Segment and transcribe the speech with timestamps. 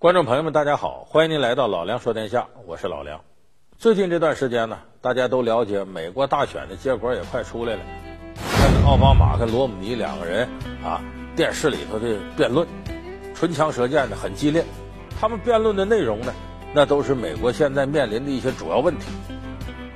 [0.00, 3.20] 观众朋友们，大家好，欢迎您来到老梁说天下，我是老梁。
[3.76, 7.80] 最近这段时间呢，大家都了解美国大选的结果也快出来了，
[8.34, 10.48] 看奥巴马跟罗姆尼两个人
[10.82, 11.02] 啊，
[11.36, 12.66] 电视里头的辩论，
[13.34, 14.64] 唇枪舌剑的很激烈。
[15.20, 16.32] 他们辩论的内容呢，
[16.72, 19.04] 那都是美国现在面临的一些主要问题。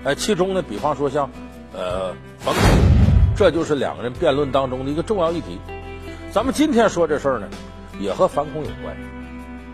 [0.05, 1.30] 哎，其中呢，比方说像
[1.73, 2.62] 呃反恐，
[3.34, 5.59] 这就是两个人辩论当中的一个重要议题。
[6.30, 7.48] 咱们今天说这事儿呢，
[7.99, 8.94] 也和反恐有关。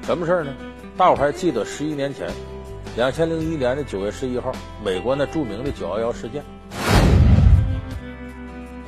[0.02, 0.52] 什么事儿呢？
[0.96, 2.28] 大伙还记得十一年前，
[2.96, 4.50] 两千零一年的九月十一号，
[4.84, 6.42] 美国那著名的九幺幺事件。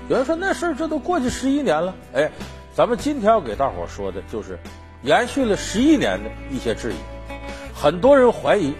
[0.08, 2.30] 有人说那事儿这都过去十一年了，哎，
[2.74, 4.58] 咱们今天要给大伙说的就是
[5.02, 6.96] 延续了十一年的一些质疑。
[7.72, 8.74] 很多人怀疑，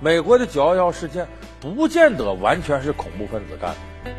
[0.00, 1.26] 美国的九幺幺事件
[1.60, 4.10] 不见得完全是恐怖分子干的。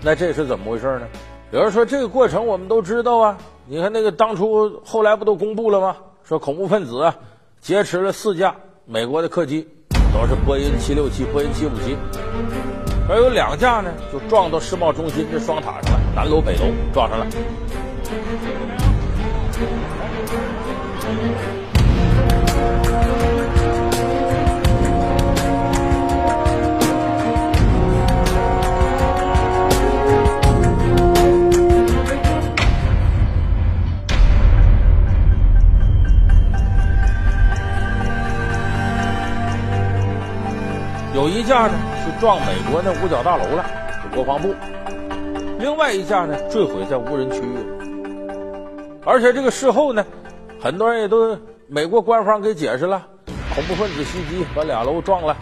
[0.00, 1.08] 那这是怎么回事呢？
[1.50, 5.96] 有人说这个过程我们都知道啊，你看那个当初后来不都公布了吗？
[6.26, 7.14] 说恐怖分子啊
[7.60, 8.52] 劫持了四架
[8.84, 9.64] 美国的客机，
[10.12, 11.96] 都是波音七六七、波音七五七，
[13.08, 17.26] 而有两架呢就撞到世贸中心这双塔上了，南楼北楼撞上了。
[41.46, 43.64] 架呢是撞美国那五角大楼了，
[44.02, 44.48] 是国防部；
[45.60, 48.96] 另外一架呢坠毁在无人区域。
[49.04, 50.04] 而且这个事后呢，
[50.60, 51.38] 很多人也都
[51.68, 53.06] 美国官方给解释了：
[53.54, 55.36] 恐怖分子袭击把俩楼撞了，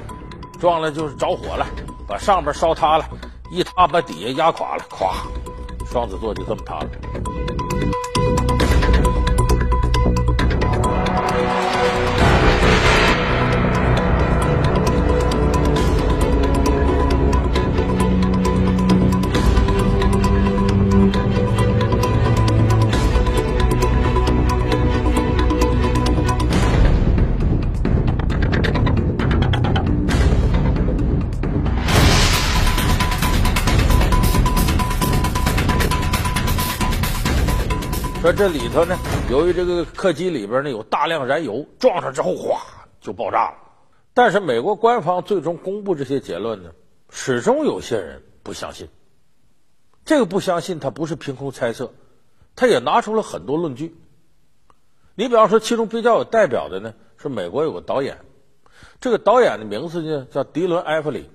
[0.61, 1.67] 撞了就是着火了，
[2.07, 3.05] 把上边烧塌了，
[3.51, 5.15] 一塌把底下压垮了，咵，
[5.91, 6.87] 双子座就这么塌了。
[38.25, 38.97] 说这里头呢，
[39.31, 42.63] 由于这个客机里边呢有大量燃油，撞上之后哗
[42.99, 43.59] 就爆炸了。
[44.15, 46.71] 但是美国官方最终公布这些结论呢，
[47.11, 48.89] 始终有些人不相信。
[50.07, 51.93] 这个不相信，他不是凭空猜测，
[52.57, 53.95] 他也拿出了很多论据。
[55.17, 58.21] 你比方说，其中比较有代表的呢，是美国有个导演，
[59.03, 61.29] 这个导演的名字呢叫迪伦·埃弗里，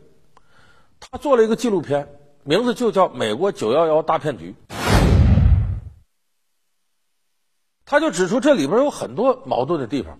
[0.99, 2.07] 他做了一个纪录片，
[2.43, 4.55] 名字就叫《美国九幺幺大骗局》。
[7.89, 10.19] 他就指出这里边有很多矛盾的地方。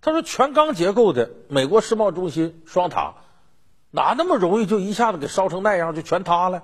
[0.00, 3.16] 他说，全钢结构的美国世贸中心双塔，
[3.90, 6.62] 哪那么容易就一下子给烧成那样，就全塌了？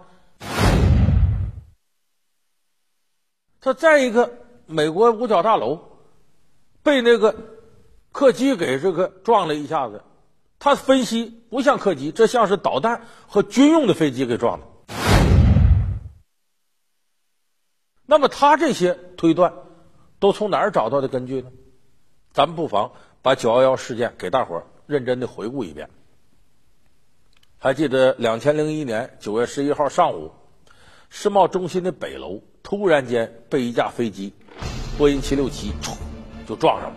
[3.60, 4.32] 他再一个，
[4.64, 5.98] 美国五角大楼
[6.82, 7.36] 被那个
[8.10, 10.02] 客机给这个撞了一下子，
[10.58, 14.66] 他分析不像客机，这像是导弹和军用的飞机给撞的。
[18.06, 19.52] 那么他这些推断。
[20.18, 21.50] 都从哪儿找到的根据呢？
[22.32, 25.88] 咱们不妨把九幺幺事件给大伙儿认真的回顾一遍。
[27.58, 30.32] 还记得两千零一年九月十一号上午，
[31.08, 34.34] 世贸中心的北楼突然间被一架飞机
[34.98, 35.72] 波音七六七
[36.46, 36.96] 就撞上了。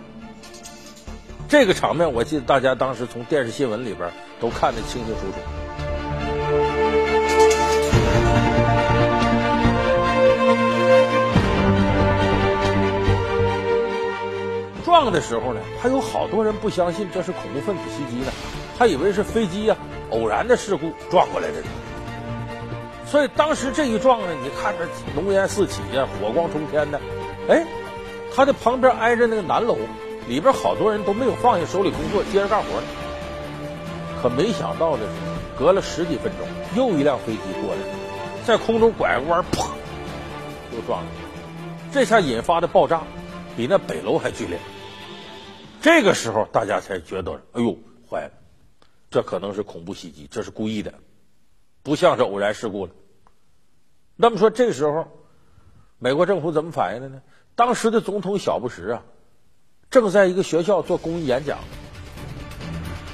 [1.48, 5.69] 这个场面，我记得大家当时从电视新闻里边都看得清清楚楚。
[14.90, 18.32] 撞的时候呢，还有好多人不相信这是恐怖分子袭击呢，
[18.76, 19.76] 还以为是飞机呀
[20.10, 21.58] 偶然的事故撞过来的。
[23.06, 27.00] 所以当时这一撞呢，你看着浓烟四起呀，火光冲天的。
[27.48, 27.64] 哎，
[28.36, 29.78] 他的旁边挨着那个南楼，
[30.28, 32.68] 里边好多人都没有放下手里工作，接着干活。
[34.24, 37.82] 可没想到的是，隔了十几分钟，又一辆飞机过来，
[38.44, 39.68] 在空中拐个弯，砰，
[40.74, 41.08] 又撞了。
[41.92, 43.04] 这下引发的爆炸
[43.56, 44.58] 比那北楼还剧烈。
[45.82, 47.78] 这个时候，大家才觉得，哎呦，
[48.10, 48.32] 坏了，
[49.10, 50.94] 这可能是恐怖袭击，这是故意的，
[51.84, 52.92] 不像是偶然事故了。
[54.16, 55.08] 那么说，这时候，
[55.98, 57.22] 美国政府怎么反应的呢？
[57.56, 59.04] 当时的总统小布什啊，
[59.90, 61.60] 正在一个学校做公益演讲。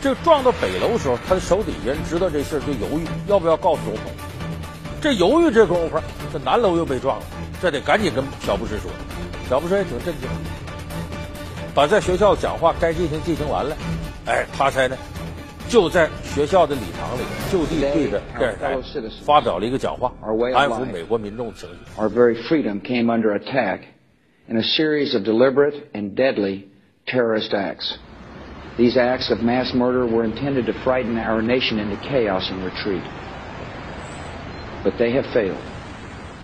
[0.01, 4.03] 这撞到北楼的时候，他的手底下人知道这事儿，就犹豫要不要告诉总统。
[5.01, 5.99] 这犹豫这功夫，
[6.33, 7.25] 这南楼又被撞了，
[7.61, 8.89] 这得赶紧跟小布什说。
[9.47, 10.27] 小布什也挺震惊。
[11.74, 13.76] 把在学校讲话该进行进行完了，
[14.26, 14.96] 哎，他才呢
[15.68, 18.76] 就在学校的礼堂里就地对着电视台
[19.24, 20.12] 发表了一个讲话，
[20.54, 22.00] 安抚美国民众情绪。
[22.00, 23.82] Our very freedom came under attack
[24.48, 26.64] in a series of deliberate and deadly
[27.06, 27.98] terrorist acts.
[28.76, 33.02] These acts of mass murder were intended to frighten our nation into chaos and retreat.
[34.82, 35.62] But they have failed.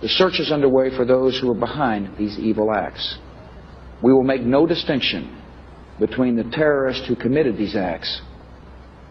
[0.01, 3.17] The search is underway for those who are behind these evil acts.
[4.02, 5.28] We will make no distinction
[6.00, 8.20] between the terrorist who committed these acts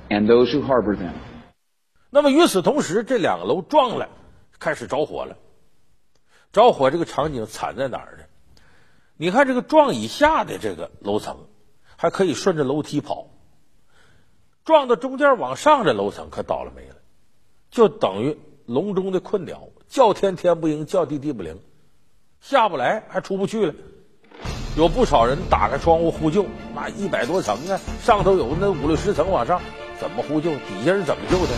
[0.09, 1.13] and those who harbor them.
[2.09, 4.09] 那么与此同时，这两个楼撞了，
[4.59, 5.37] 开始着火了。
[6.51, 8.25] 着火这个场景惨在哪儿呢？
[9.15, 11.37] 你看这个撞以下的这个楼层，
[11.95, 13.29] 还可以顺着楼梯跑；
[14.65, 16.95] 撞到中间往上的楼层可倒了霉了，
[17.69, 21.61] 就等于笼中的困鸟，叫天天不应，叫地地不灵，
[22.41, 23.73] 下不来还出不去了。
[24.77, 29.59] 有不少人打开窗户呼救，那一百多层啊，上头有那五六十层往上。
[29.99, 30.51] 怎么呼救？
[30.51, 31.51] 底下人怎么救的？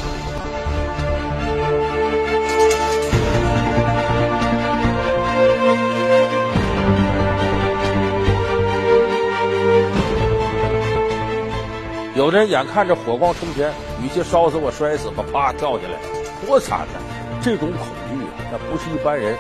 [12.15, 13.71] 有的人眼看着火光冲天，
[14.03, 15.97] 与其烧死我摔死吧，啪跳下来，
[16.45, 16.99] 多惨呐！
[17.41, 19.37] 这种恐惧啊，那不是一般人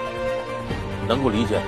[1.07, 1.59] 能够理解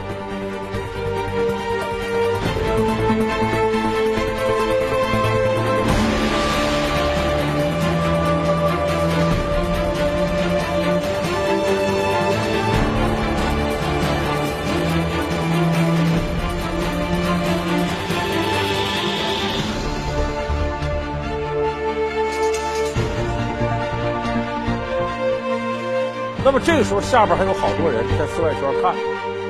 [26.46, 28.94] 那么这个时候，下边还有好多人在四外圈看，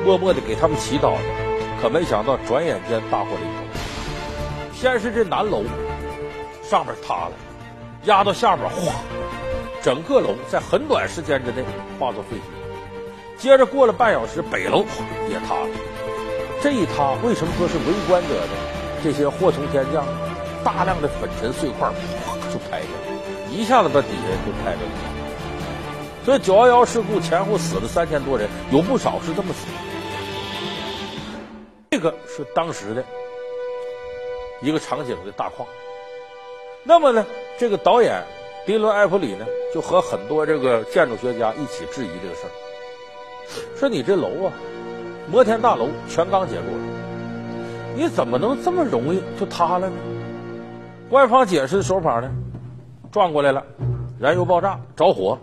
[0.06, 1.20] 默默的给他们祈祷着。
[1.82, 3.64] 可没想到，转眼间大祸临头。
[4.74, 5.66] 先是这南楼
[6.64, 7.34] 上面塌了，
[8.06, 8.94] 压到下边，哗，
[9.84, 11.66] 整个楼在很短时间之内
[12.00, 13.38] 化作废墟。
[13.38, 14.86] 接着过了半小时，北楼
[15.30, 15.68] 也塌了。
[16.62, 18.54] 这一塌，为什么说是围观者呢？
[19.04, 20.06] 这些祸从天降，
[20.64, 25.15] 大量的粉尘碎块，哗就拍下来，一下子把底下就拍着了。
[26.26, 29.68] 所以九幺幺事故前后死了三千多人，有不少是这么死。
[31.92, 33.06] 这个是当时的
[34.60, 35.68] 一个场景的大框。
[36.84, 37.24] 那么呢，
[37.60, 38.24] 这个导演
[38.66, 42.50] 迪伦·埃弗里呢，就和很多这个建筑学家一起质疑这个事儿，
[43.78, 44.54] 说你这楼啊，
[45.32, 46.64] 摩天大楼全钢结构，
[47.96, 49.96] 你怎么能这么容易就塌了呢？
[51.08, 52.32] 官方解释的手法呢，
[53.12, 53.64] 转过来了，
[54.20, 55.38] 燃油爆炸，着火。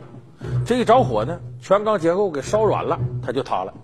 [0.73, 3.75] 这一着火呢，全钢结构给烧软了，它就塌了。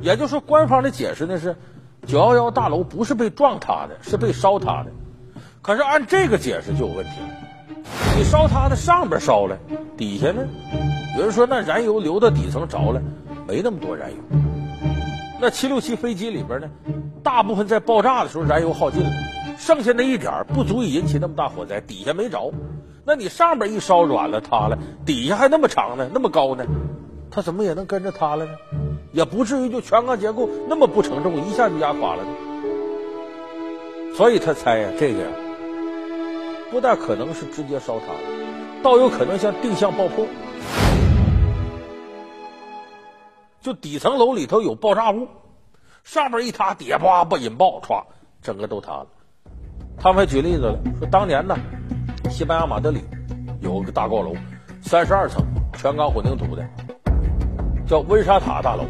[0.00, 1.54] 也就是说，官方的解释呢是，
[2.08, 4.90] 九幺幺大楼不是被撞塌的，是被烧塌的。
[5.62, 7.28] 可是按这个解释就有问题了。
[8.16, 9.56] 你烧塌的上边烧了，
[9.96, 10.44] 底下呢？
[11.16, 13.00] 有人说那燃油流到底层着了，
[13.46, 14.16] 没那么多燃油。
[15.40, 16.68] 那七六七飞机里边呢，
[17.22, 19.10] 大部分在爆炸的时候燃油耗尽了，
[19.56, 22.52] 剩下那一点不足以引起那么大火灾，底下没着。
[23.08, 26.66] 那你上边一烧软了塌了，底下还那么长呢，那么高呢，
[27.30, 28.52] 它怎么也能跟着塌了呢？
[29.12, 32.30] 也不至于就全钢结构那么不承重，一下就压垮了呢。
[34.14, 35.26] 所以他猜呀，这个呀，
[36.70, 38.04] 不但可能是直接烧塌，
[38.82, 40.26] 倒有可能像定向爆破，
[43.62, 45.28] 就底层楼里头有爆炸物，
[46.04, 48.04] 上边一塌，底下叭不引爆，歘，
[48.42, 49.06] 整个都塌了。
[49.96, 51.56] 他们还举例子了，说当年呢。
[52.38, 53.02] 西班牙马德里
[53.60, 54.32] 有个大高楼，
[54.80, 55.44] 三十二层，
[55.76, 56.64] 全钢混凝土的，
[57.84, 58.84] 叫温莎塔大楼。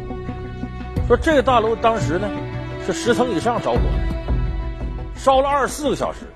[1.07, 2.29] 说这个大楼当时呢
[2.85, 3.79] 是十层以上着火，
[5.15, 6.27] 烧了二十四个小时，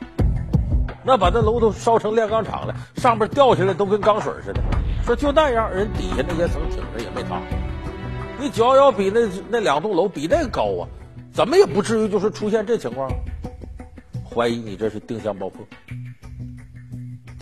[1.03, 4.59] 那把那楼都烧成炼钢厂了，上边掉下来都跟钢水似的。
[5.05, 7.39] 说就那样，人底下那些层挺着也没塌。
[8.39, 10.89] 你九幺幺比那那两栋楼比那高啊，
[11.31, 13.07] 怎么也不至于就是出现这情况。
[14.27, 15.63] 怀疑你这是定向爆破。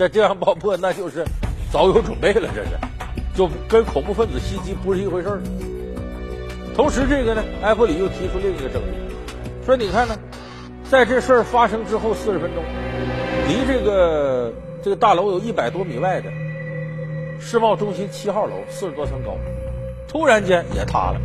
[0.01, 1.23] 这这样爆破，那就是
[1.71, 2.71] 早有准备了，这是
[3.35, 5.39] 就跟恐怖分子袭击不是一回事儿。
[6.75, 8.89] 同时，这个呢，埃弗里又提出另一个证据，
[9.63, 10.17] 说你看呢，
[10.89, 12.63] 在这事儿发生之后四十分钟，
[13.47, 16.31] 离这个这个大楼有一百多米外的
[17.39, 19.37] 世贸中心七号楼，四十多层高，
[20.07, 21.21] 突然间也塌了。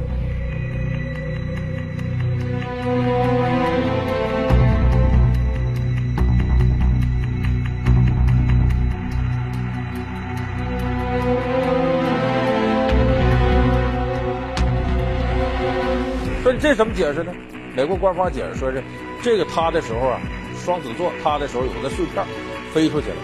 [16.60, 17.32] 这怎么解释呢？
[17.74, 18.82] 美国官方解释说是
[19.22, 20.20] 这个塌的时候啊，
[20.64, 22.24] 双子座塌的时候有个碎片
[22.72, 23.16] 飞出去了，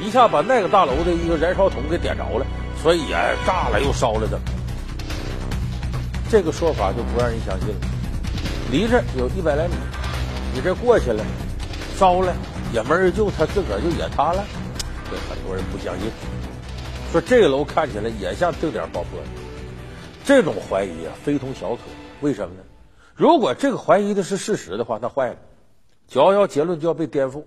[0.00, 2.46] 一下把那个大楼的一个燃烧筒给点着了，
[2.82, 3.14] 所以也
[3.46, 4.40] 炸了又烧了的。
[6.28, 7.74] 这个说法就不让人相信了。
[8.72, 9.74] 离这有一百来米，
[10.54, 11.24] 你这过去了，
[11.96, 12.34] 烧了
[12.72, 14.44] 也没人救，他自个儿就也塌了，
[15.10, 16.10] 这很多人不相信。
[17.12, 19.26] 说这个楼看起来也像定点爆破的，
[20.24, 21.82] 这种怀疑啊非同小可。
[22.20, 22.62] 为什么呢？
[23.14, 25.36] 如果这个怀疑的是事实的话，那坏了，
[26.08, 27.44] 九幺幺结论就要被颠覆。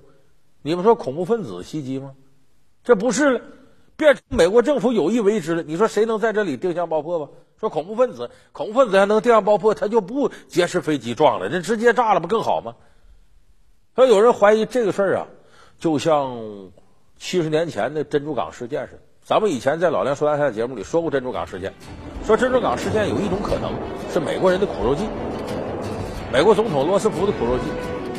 [0.61, 2.13] 你们说恐怖分子袭击吗？
[2.83, 3.41] 这不是了，
[3.95, 5.63] 变成美国政府有意为之了。
[5.63, 7.31] 你说谁能在这里定向爆破吧？
[7.59, 12.75] 说恐怖分子，恐怖分子还能定向爆破，他就不劫持飞机撞了，那直接炸了不更好吗？
[13.95, 15.27] 说有人怀疑这个事儿啊，
[15.79, 16.71] 就像
[17.17, 18.99] 七十年前的珍珠港事件似的。
[19.23, 21.73] 咱们以前在老梁说大台节目里说过珍珠港事件，
[22.25, 23.71] 说珍珠港事件有一种可能
[24.11, 25.05] 是美国人的苦肉计，
[26.35, 27.63] 美国总统罗斯福的苦肉计。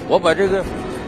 [0.08, 0.64] 我把这个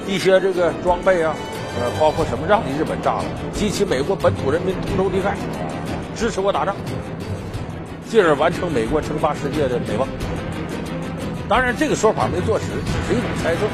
[0.06, 1.34] 一些这个装备啊，
[1.80, 5.32] 呃，包括什么让你日本炸了，激起美国本土人民同仇敌忾，
[6.14, 6.76] 支持我打仗，
[8.10, 10.06] 进而完成美国称霸世界的美梦。
[11.48, 13.64] 当然，这个说法没坐实，只是一种猜测。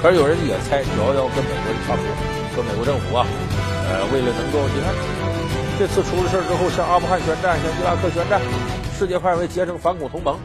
[0.00, 2.08] 可是有人也猜九幺幺跟美国人差不多，
[2.54, 3.26] 说美国政府啊，
[3.90, 4.94] 呃，为了能够你看。
[5.74, 8.40] 这次出了事之后，向阿富汗宣战，向伊拉克宣战，
[8.96, 10.38] 世界范围结成反恐同盟，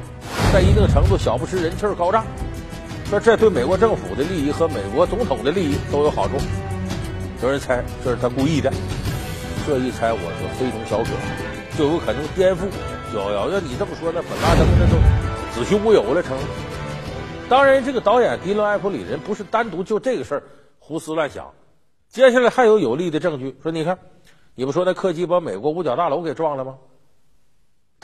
[0.53, 2.23] 在一定程度小布什人气高涨，
[3.09, 6.35] 说这对美国政府的利益和美国总统的利益都有好处。
[7.41, 8.71] 有人猜这是他故意的，
[9.65, 11.09] 这一猜我说非同小可，
[11.75, 12.59] 就有可能颠覆
[13.11, 13.49] 九幺幺。
[13.49, 14.95] 要你这么说，那本拉登那都
[15.55, 16.37] 子虚乌有了，成。
[17.49, 20.43] 当然，这个导演迪伦·艾弗里人不是单独就这个事儿
[20.77, 21.51] 胡思乱想，
[22.09, 23.97] 接下来还有有力的证据，说你看。
[24.53, 26.75] 你不说那客机把美国五角大楼给撞了吗？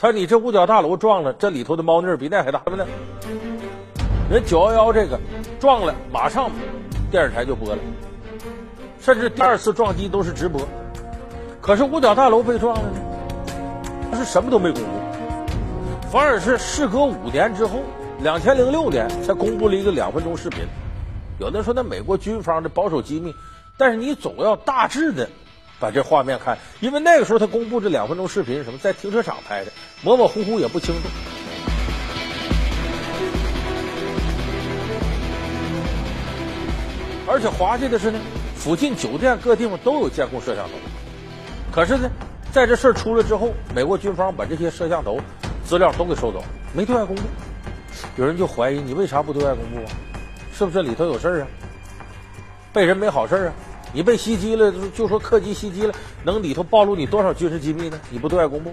[0.00, 2.86] 他你这五角大楼撞了，这里头的猫腻儿比那还大呢。
[4.30, 5.20] 人九幺幺这个
[5.60, 6.50] 撞了，马上
[7.10, 7.78] 电视台就播了，
[8.98, 10.66] 甚至第二次撞击都是直播。
[11.60, 13.00] 可是五角大楼被撞了呢，
[14.10, 14.88] 他是什么都没公布，
[16.10, 17.80] 反而是事隔五年之后，
[18.22, 20.60] 两千零六年才公布了一个两分钟视频。
[21.38, 23.34] 有的说那美国军方的保守机密，
[23.76, 25.28] 但是你总要大致的。
[25.80, 29.72] 把这画面看，因为那个时候他公布这两分钟视频是什么，在停车场拍的，
[30.02, 31.08] 模模糊糊也不清楚。
[37.26, 38.18] 而且滑稽的是呢，
[38.56, 40.72] 附近酒店各地方都有监控摄像头。
[41.72, 42.10] 可是呢，
[42.52, 45.18] 在这事儿出来之后，美国军方把这些摄像头
[45.64, 46.44] 资料都给收走，
[46.74, 47.22] 没对外公布。
[48.16, 49.90] 有人就怀疑你为啥不对外公布啊？
[50.52, 51.46] 是不是里头有事儿啊？
[52.72, 53.52] 被人没好事啊？
[53.92, 55.94] 你被袭击了，就说客机袭击了，
[56.24, 58.00] 能里头暴露你多少军事机密呢？
[58.10, 58.72] 你不对外公布，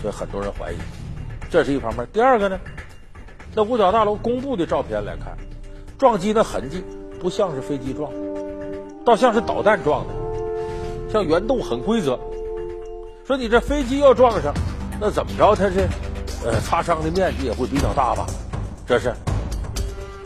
[0.00, 0.76] 所以很多人怀疑，
[1.50, 2.06] 这是一方面。
[2.12, 2.58] 第二个呢，
[3.54, 5.36] 那五角大楼公布的照片来看，
[5.98, 6.84] 撞击的痕迹
[7.20, 8.12] 不像是飞机撞，
[9.04, 10.14] 倒像是导弹撞的，
[11.12, 12.18] 像圆洞很规则。
[13.26, 14.54] 说你这飞机要撞上，
[15.00, 15.54] 那怎么着？
[15.56, 15.88] 它是
[16.44, 18.26] 呃擦伤的面积也会比较大吧？
[18.86, 19.12] 这是。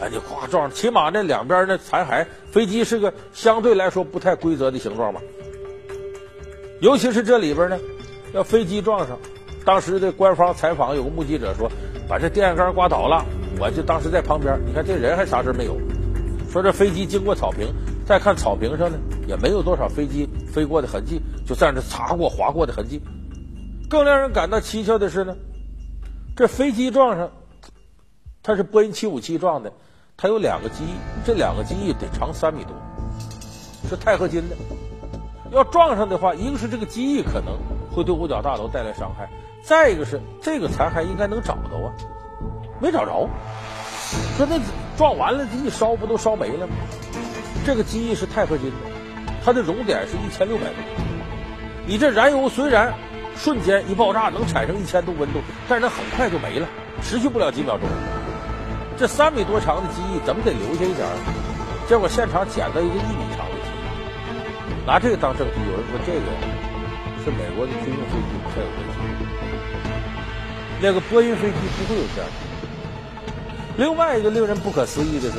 [0.01, 5.21] 哎，你夸撞，起码那两边那残骸，飞机是个相对来说不太规则的形状吧。
[6.81, 7.77] 尤其是这里边呢，
[8.33, 9.19] 要飞机撞上，
[9.65, 11.69] 当时的官方采访有个目击者说，
[12.09, 13.25] 把这电线杆刮倒了，
[13.59, 15.77] 我就当时在旁边，你看这人还啥事没有。
[16.53, 17.67] 说这飞机经过草坪，
[18.07, 23.03] 再看草坪上呢，也没有多少飞机飞过的痕迹，就在那擦过划过的痕迹。
[23.91, 25.37] 更让人感到蹊跷的是呢，
[26.37, 27.33] 这飞机撞上，
[28.45, 29.73] 它是波音七五七撞的。
[30.21, 32.75] 它有两个机翼，这两个机翼得长三米多，
[33.89, 34.57] 是钛合金的。
[35.53, 37.57] 要撞上的话，一个是这个机翼可能
[37.95, 39.31] 会对五角大楼带来伤害，
[39.63, 41.95] 再一个是这个残骸应该能找到啊，
[42.81, 43.31] 没找着。
[44.37, 44.59] 说那
[44.97, 46.73] 撞完了，这一烧不都烧没了吗？
[47.65, 48.77] 这个机翼是钛合金的，
[49.45, 50.73] 它的熔点是一千六百度。
[51.87, 52.93] 你这燃油虽然
[53.37, 56.67] 瞬间一爆炸能产生一千度温度，但是它很快就没了，
[57.03, 57.87] 持续不了几秒钟。
[58.99, 61.15] 这三米多长的机翼怎么得留下一点儿？
[61.89, 65.61] 结果现场捡到一个一米长的机翼，拿这个当证据。
[65.71, 66.27] 有人说这个
[67.23, 69.23] 是美国的军用飞机才有的机翼，
[70.83, 72.37] 那个波音飞机不会有这样的。
[73.77, 75.39] 另外一个令人不可思议的是，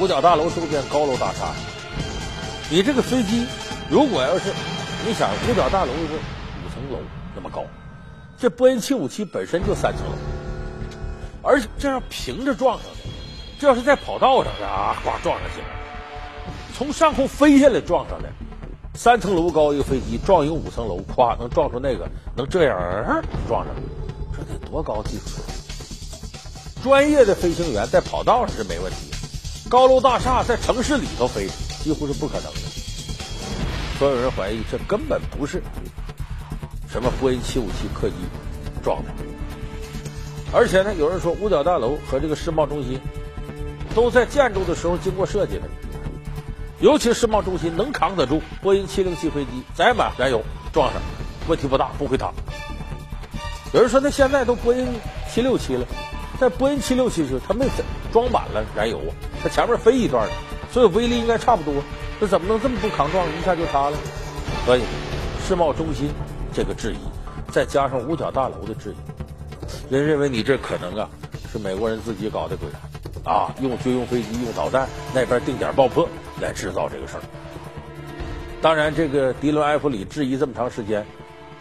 [0.00, 1.52] 五角大楼周边高楼大厦，
[2.70, 3.46] 你这个飞机
[3.90, 4.50] 如果要是
[5.06, 6.98] 你想五角大楼是五层楼
[7.34, 7.66] 那么高，
[8.38, 10.06] 这波音七五七本身就三层。
[11.46, 13.10] 而且这样平着撞上的，
[13.58, 15.66] 这要是在跑道上啊，呱撞上去了。
[16.76, 18.28] 从上空飞下来撞上来，
[18.94, 22.76] 三层楼高一个飞机撞一个五层楼，咵能撞出那个，能这样
[23.46, 23.72] 撞上，
[24.36, 25.40] 这得多高技术？
[26.82, 29.12] 专业的飞行员在跑道上是没问题，
[29.68, 31.48] 高楼大厦在城市里头飞
[31.82, 32.60] 几乎是不可能的。
[33.98, 35.62] 所有人怀疑这根本不是
[36.90, 38.16] 什么波音七五七客机
[38.82, 39.10] 撞的，
[40.52, 43.00] 而且呢，有人说五角大楼和这个世贸中心
[43.94, 45.62] 都在建筑的时候经过设计的，
[46.80, 51.02] 尤其世贸中心能扛得住波音七零七飞机载满燃油撞上，
[51.48, 52.32] 问题不大，不会塌。
[53.72, 54.86] 有人说那现在都波音
[55.28, 55.86] 七六七了，
[56.38, 57.66] 在波音七六七时它没
[58.12, 59.10] 装满了燃油啊，
[59.42, 60.28] 它前面飞一段，
[60.72, 61.82] 所以威力应该差不多。
[62.18, 63.98] 这怎么能这么不抗撞，一下就塌了？
[64.64, 64.82] 所以，
[65.46, 66.10] 世贸中心
[66.54, 66.98] 这个质疑，
[67.52, 68.96] 再加上五角大楼的质疑，
[69.90, 71.08] 人认为你这可能啊
[71.52, 72.68] 是美国人自己搞的鬼，
[73.24, 76.08] 啊，用军用飞机、用导弹那边定点爆破
[76.40, 77.22] 来制造这个事儿。
[78.62, 81.06] 当然，这个迪伦·埃弗里质疑这么长时间，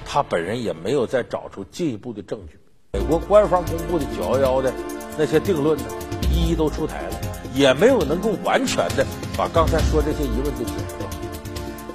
[0.06, 2.60] 他本人也没有再找出进一步的证据。
[2.94, 4.74] 美国官方公布的九幺幺的
[5.18, 5.84] 那些定论呢，
[6.32, 7.22] 一一都出台了。
[7.54, 9.06] 也没有能够完全的
[9.38, 11.08] 把刚才说这些疑问都解释掉，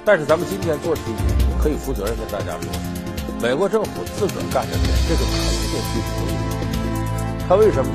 [0.03, 1.01] 但是咱们今天做题
[1.61, 2.71] 可以负责任跟大家说，
[3.39, 5.21] 美国政府自个儿干的事，这个
[5.71, 7.47] 可能性几乎没有。
[7.47, 7.89] 他为什么？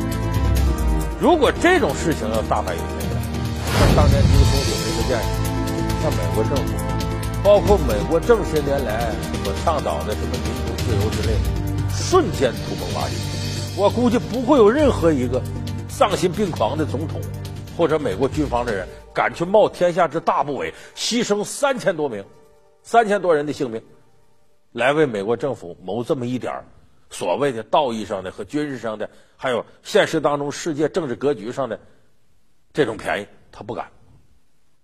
[1.21, 3.21] 如果这种事情要大白云飞来，
[3.79, 5.23] 像当年这个东九那个建议，
[6.03, 6.73] 像美国政府，
[7.45, 9.13] 包括美国这么些年来
[9.45, 13.15] 所倡导的什么民主自由之类的，瞬间土崩瓦解。
[13.77, 15.43] 我估计不会有任何一个
[15.89, 17.21] 丧心病狂的总统。
[17.77, 22.25] 或者美国军方的人敢去冒天下之大不韪，牺牲三千多名、
[22.83, 23.79] 三千多人的性命，
[24.73, 26.55] 来为美国政府谋这么一点
[27.11, 31.79] 所谓的道义上的和军事上的，还有现实当中世界政治格局上的
[32.73, 33.87] 这种便宜，他不敢，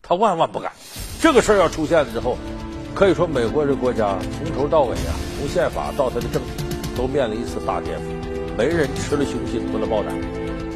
[0.03, 0.73] 他万万不敢。
[1.21, 2.37] 这个事儿要出现了之后，
[2.95, 6.65] 可以说美国这国家从头到尾啊，从宪法到他的政体，
[6.97, 10.15] 都面临一次大颠覆，没人吃了雄心吞了豹胆，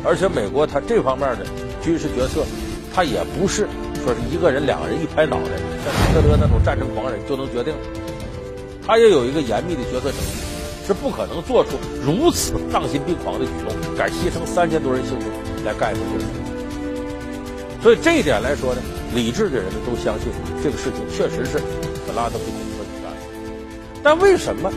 [0.04, 1.46] 而且美国他这方面的。
[1.82, 2.44] 军事决策，
[2.92, 3.68] 他也不是
[4.02, 5.50] 说是一个人、两个人一拍脑袋，
[5.84, 7.72] 像希特勒那种战争狂人就能决定。
[8.84, 10.42] 他也有一个严密的决策程序，
[10.86, 11.70] 是不可能做出
[12.00, 15.26] 如此丧心病狂的举动，敢牺牲三千多人性命
[15.64, 16.26] 来干一件事。
[17.82, 18.80] 所以这一点来说呢，
[19.14, 20.28] 理智的人呢都相信
[20.62, 21.60] 这个事情确实是
[22.06, 23.18] 本拉登的恐怖分子干的。
[24.02, 24.72] 但为什么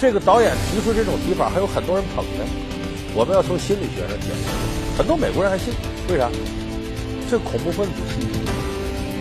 [0.00, 2.44] 这个导演提出这种提法还有很多人捧呢？
[3.14, 5.74] 我们要从心理学上解释，很多美国人还信。
[6.08, 6.30] 为啥？
[7.30, 7.92] 这恐怖分子，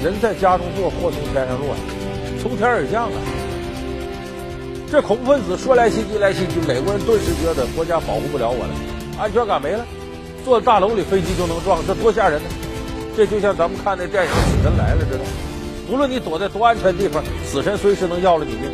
[0.04, 1.75] 人在家中坐，祸从天上落，
[2.41, 3.19] 从天而降啊！
[4.91, 8.75] 这恐怖分子说来袭击来袭击，美国人顿时觉得国家保护不了我了，
[9.17, 9.86] 安全感没了，
[10.43, 12.49] 坐大楼里飞机就能撞，这多吓人呢！
[13.15, 15.23] 这就像咱们看那电影《死神来了》似的，
[15.88, 18.67] 无论你躲在多安全地方，死神随时能要了你命，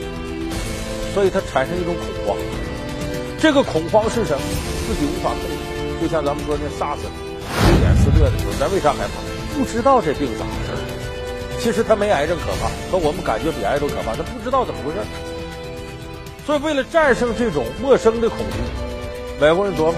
[1.13, 2.35] 所以他产生一种恐慌。
[3.37, 4.41] 这个恐慌是什么？
[4.89, 6.97] 自己无法控制，就像咱们说那 SARS。
[6.97, 9.21] 非典肆虐的时候，咱为啥害怕？
[9.53, 10.73] 不知道这病咋回事
[11.61, 14.97] 其实他没癌症可怕，可我们感觉比癌症可怕，他不知道怎么回事
[16.47, 18.53] 所以，为了战胜这种陌生的恐惧，
[19.37, 19.95] 美国人琢磨，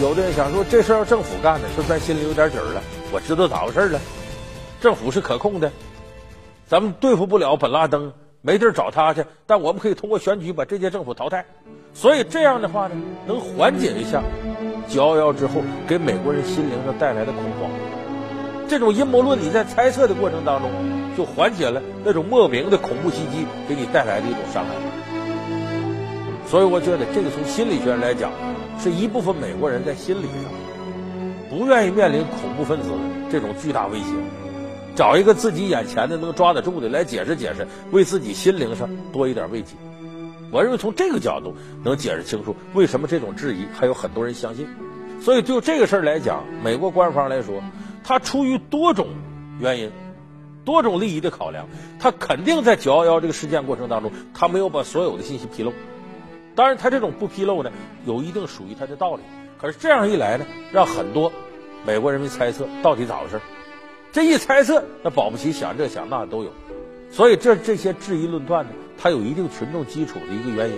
[0.00, 2.82] 有的人想说，这事要政府干的，是不是咱心里有点底儿了？
[3.12, 4.00] 我知道咋回事了，
[4.80, 5.70] 政府是可控的，
[6.66, 8.10] 咱们对付不了本拉登，
[8.40, 11.44] 没地儿找他去，但我们可以通过选举把这届政府淘汰。
[11.92, 12.94] 所以这样的话呢，
[13.26, 14.22] 能缓解一下。
[14.88, 17.70] 九幺幺之后给美国人心灵上带来的恐慌，
[18.66, 20.70] 这种阴谋论你在猜测的过程当中，
[21.18, 24.72] 就缓解了那种莫名的恐怖袭击给你带来的一种伤害。
[26.46, 28.30] 所以我觉得这个从心理学上来讲，
[28.78, 30.52] 是一部分美国人在心理上
[31.50, 32.90] 不愿意面临恐怖分子
[33.30, 34.06] 这种巨大威胁，
[34.94, 39.74] 找一个自己眼前的能抓得住的来解释解释，为自己心灵上多一点慰藉。
[40.52, 44.68] 我认为从这个角度能解释清楚为什么这种质疑还有很多人相信。
[45.20, 47.60] 所以就这个事儿来讲，美国官方来说，
[48.04, 49.08] 他出于多种
[49.58, 49.90] 原因、
[50.64, 51.66] 多种利益的考量，
[51.98, 55.72] 他肯定在九幺幺这个事件过程当中，他没有把所有的信息披露。
[56.56, 57.70] 当然，他这种不披露呢，
[58.06, 59.22] 有一定属于他的道理。
[59.58, 61.30] 可是这样一来呢，让很多
[61.86, 63.40] 美国人民猜测到底咋回事
[64.12, 66.50] 这一猜测，那保不齐想这想那都有。
[67.12, 68.70] 所以这这些质疑论断呢。
[68.98, 70.76] 它有一定群众基础的一个原因，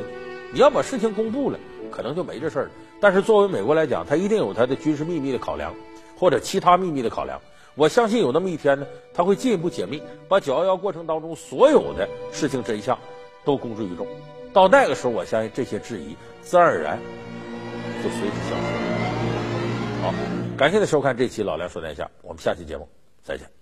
[0.53, 2.71] 你要把事情公布了，可能就没这事儿了。
[3.01, 5.73] 但是作为美国来讲，它一定有它的军事秘密的考量，
[6.17, 7.41] 或者其他秘密的考量。
[7.77, 12.99] 我相信有那么一天呢，他会进一步解密，把九幺幺过程当中所有的事情真相
[13.45, 14.05] 都公之于众。
[14.53, 16.99] 到那个时候，我相信这些质疑自然而然
[18.03, 20.03] 就随之消失。
[20.03, 20.15] 好，
[20.57, 22.89] 感谢您收看这期《老梁说天下》，我们下期节目
[23.23, 23.58] 再见。